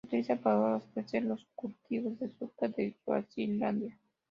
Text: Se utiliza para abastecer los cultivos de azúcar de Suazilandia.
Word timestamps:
Se 0.01 0.07
utiliza 0.07 0.35
para 0.35 0.55
abastecer 0.55 1.23
los 1.25 1.45
cultivos 1.53 2.17
de 2.17 2.25
azúcar 2.25 2.73
de 2.73 2.95
Suazilandia. 3.05 3.95